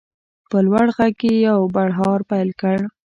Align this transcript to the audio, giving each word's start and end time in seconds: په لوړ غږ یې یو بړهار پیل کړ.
په 0.49 0.57
لوړ 0.67 0.85
غږ 0.97 1.17
یې 1.27 1.35
یو 1.47 1.59
بړهار 1.75 2.19
پیل 2.31 2.49
کړ. 2.61 2.77